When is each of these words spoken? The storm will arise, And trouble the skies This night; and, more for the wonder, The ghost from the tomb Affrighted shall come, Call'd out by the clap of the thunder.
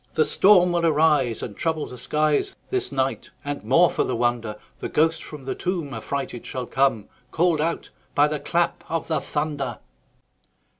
The 0.15 0.25
storm 0.25 0.71
will 0.71 0.83
arise, 0.83 1.43
And 1.43 1.55
trouble 1.55 1.85
the 1.85 1.95
skies 1.99 2.55
This 2.71 2.91
night; 2.91 3.29
and, 3.45 3.63
more 3.63 3.87
for 3.91 4.03
the 4.03 4.15
wonder, 4.15 4.55
The 4.79 4.89
ghost 4.89 5.21
from 5.23 5.45
the 5.45 5.53
tomb 5.53 5.93
Affrighted 5.93 6.43
shall 6.43 6.65
come, 6.65 7.07
Call'd 7.29 7.61
out 7.61 7.91
by 8.15 8.27
the 8.27 8.39
clap 8.39 8.83
of 8.89 9.07
the 9.07 9.21
thunder. 9.21 9.77